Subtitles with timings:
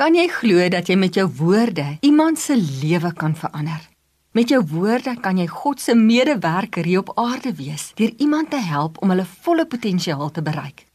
[0.00, 3.82] Kan jy glo dat jy met jou woorde iemand se lewe kan verander?
[4.32, 8.60] Met jou woorde kan jy God se medewerker hier op aarde wees deur iemand te
[8.64, 10.86] help om hulle volle potensiaal te bereik.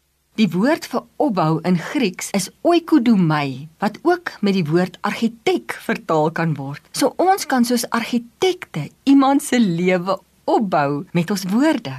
[0.42, 6.34] Die woord vir opbou in Grieks is oikodomai wat ook met die woord argitek vertaal
[6.34, 6.82] kan word.
[6.90, 10.18] So ons kan soos argitekte iemand se lewe
[10.50, 11.94] opbou met ons woorde.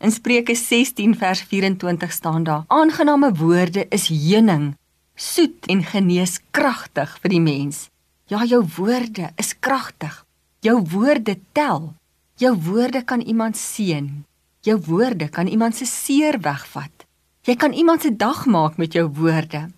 [0.00, 4.72] In Spreuke 16 vers 24 staan daar: Aangename woorde is heuning,
[5.16, 7.88] soet en geneeskragtig vir die mens.
[8.28, 10.24] Ja, jou woorde is kragtig.
[10.60, 11.94] Jou woorde tel.
[12.36, 14.24] Jou woorde kan iemand seën.
[14.60, 17.06] Jou woorde kan iemand se seer wegvat.
[17.46, 19.68] Jy kan iemand se dag maak met jou woorde.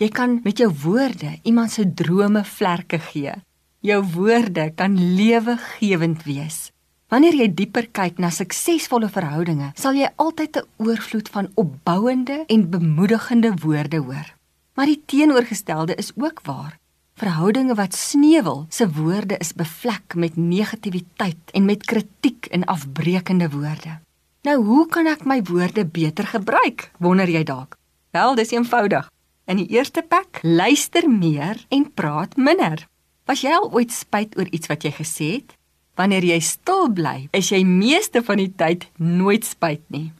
[0.00, 3.34] Jy kan met jou woorde iemand se drome vlerke gee.
[3.80, 6.70] Jou woorde kan lewegewend wees.
[7.12, 12.70] Wanneer jy dieper kyk na suksesvolle verhoudinge, sal jy altyd 'n oorvloed van opbouende en
[12.70, 14.41] bemoedigende woorde hoor.
[14.74, 16.78] Maar die teenoorgestelde is ook waar.
[17.14, 23.98] Verhoudinge wat sneuwel, se woorde is bevlek met negativiteit en met kritiek en afbreekende woorde.
[24.42, 26.90] Nou, hoe kan ek my woorde beter gebruik?
[26.98, 27.76] Wonder jy dalk?
[28.10, 29.10] Wel, dis eenvoudig.
[29.46, 32.86] In die eerste plek, luister meer en praat minder.
[33.30, 35.54] Was jy al ooit spyt oor iets wat jy gesê het?
[35.94, 40.10] Wanneer jy stil bly, is jy meeste van die tyd nooit spyt nie.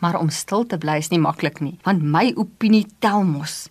[0.00, 3.66] Maar om stil te bly is nie maklik nie, want my opinie tel mos.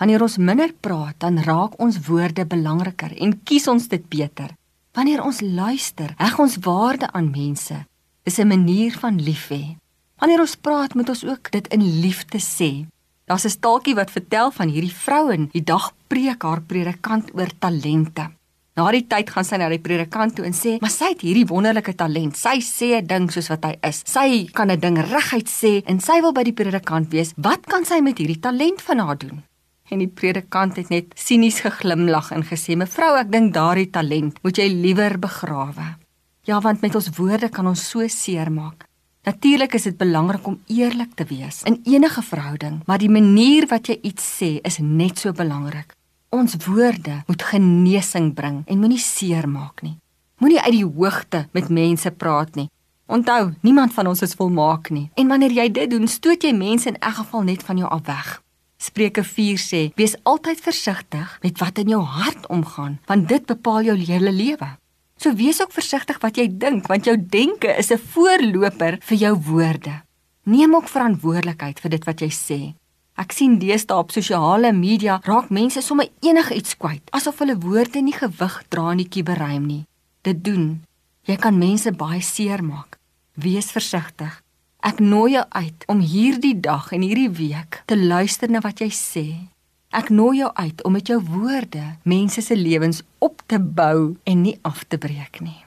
[0.00, 4.48] Wanneer ons minder praat, dan raak ons woorde belangriker en kies ons dit beter.
[4.96, 7.76] Wanneer ons luister, heg ons waarde aan mense
[8.24, 9.76] is 'n manier van lief hê.
[10.18, 12.86] Wanneer ons praat, moet ons ook dit in liefde sê.
[13.26, 17.50] Daar's 'n staaltjie wat vertel van hierdie vrou en die dag preek haar predikant oor
[17.58, 18.30] talente.
[18.76, 21.46] Na die tyd gaan sy na die predikant toe en sê: "Maar sy het hierdie
[21.46, 22.36] wonderlike talent.
[22.36, 24.02] Sy sê 'n ding soos wat hy is.
[24.06, 27.32] Sy kan 'n ding reguit sê en sy wil by die predikant wees.
[27.36, 29.49] Wat kan sy met hierdie talent van haar doen?"
[29.90, 34.56] En die predikant het net sinies geglimlag en gesê: "Mevrou, ek dink daardie talent moet
[34.56, 35.96] jy liewer begrawe."
[36.46, 38.86] Ja, want met ons woorde kan ons so seermaak.
[39.22, 43.86] Natuurlik is dit belangrik om eerlik te wees in enige verhouding, maar die manier wat
[43.86, 45.92] jy iets sê is net so belangrik.
[46.30, 49.96] Ons woorde moet genesing bring en moenie seermaak nie.
[50.38, 52.70] Moenie uit die hoogte met mense praat nie.
[53.06, 55.10] Onthou, niemand van ons is volmaak nie.
[55.14, 58.06] En wanneer jy dit doen, stoot jy mense in elk geval net van jou af
[58.06, 58.38] weg.
[58.80, 63.82] Spreuke 4 sê: "Wees altyd versigtig met wat in jou hart omgaan, want dit bepaal
[63.82, 64.76] jou hele lewe."
[65.20, 69.34] So wees ook versigtig wat jy dink want jou denke is 'n voorloper vir jou
[69.36, 70.02] woorde.
[70.44, 72.74] Neem ook verantwoordelikheid vir dit wat jy sê.
[73.16, 78.16] Ek sien deesdae op sosiale media raak mense sommer enigiets kwyt asof hulle woorde nie
[78.16, 79.84] gewig dra in die kieberuim nie.
[80.22, 80.80] Dit doen
[81.24, 82.96] jy kan mense baie seermaak.
[83.34, 84.42] Wees versigtig.
[84.80, 88.88] Ek nooi jou uit om hierdie dag en hierdie week te luister na wat jy
[88.88, 89.26] sê
[89.90, 94.42] Ek nooi jou uit om met jou woorde mense se lewens op te bou en
[94.42, 95.58] nie af te breek nie.